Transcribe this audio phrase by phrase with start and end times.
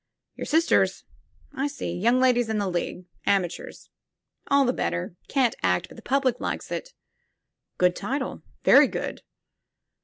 [0.35, 1.03] "Your sisters?
[1.53, 1.93] I see.
[1.93, 3.91] Young ladies in the League— amateurs.
[4.49, 5.15] All the better.
[5.27, 6.95] Can't act, but the public likes it.
[7.77, 9.21] Good title, very good!